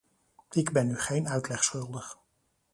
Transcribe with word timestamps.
Ik 0.51 0.71
ben 0.71 0.89
u 0.89 0.99
geen 0.99 1.27
uitleg 1.29 1.63
schuldig. 1.63 2.17